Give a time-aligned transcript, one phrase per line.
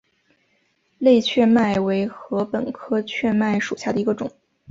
[0.97, 4.31] 类雀麦为禾本科雀麦属下的一个种。